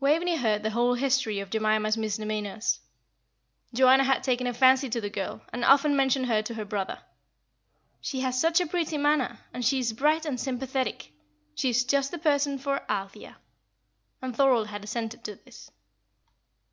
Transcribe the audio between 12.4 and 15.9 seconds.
for Althea;" and Thorold had assented to this.